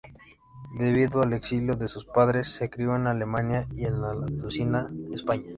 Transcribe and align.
Debido 0.79 1.21
al 1.21 1.31
exilio 1.33 1.75
de 1.75 1.87
sus 1.87 2.05
padres, 2.05 2.49
se 2.51 2.71
cría 2.71 2.95
en 2.95 3.05
Alemania 3.05 3.67
y 3.71 3.85
en 3.85 4.03
Andalucía, 4.03 4.89
España. 5.13 5.43